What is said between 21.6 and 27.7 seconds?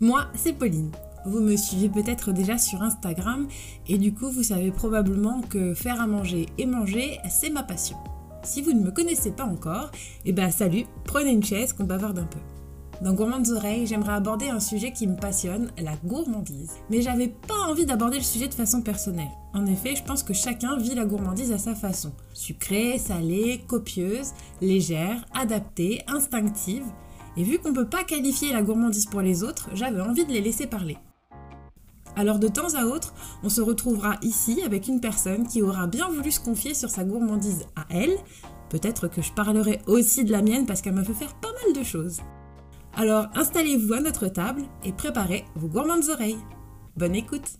façon. Sucrée, salée, copieuse, légère, adaptée, instinctive. Et vu